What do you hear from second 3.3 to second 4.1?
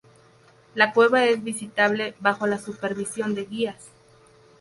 de guías.